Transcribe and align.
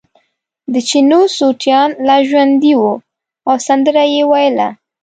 د 0.73 0.75
چینو 0.89 1.21
سوټیان 1.37 1.89
لا 2.07 2.17
ژوندي 2.27 2.73
وو 2.79 2.93
او 3.49 3.55
سندره 3.67 4.03
یې 4.13 4.21
ویله. 4.31 4.67